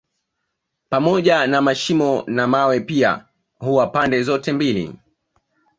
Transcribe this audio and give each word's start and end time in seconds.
Pamoja 0.89 1.47
na 1.47 1.61
mashimo 1.61 2.23
na 2.27 2.47
mawe 2.47 2.79
pia 2.79 3.25
huwa 3.59 3.87
pande 3.87 4.23
zote 4.23 4.53
mbili 4.53 4.99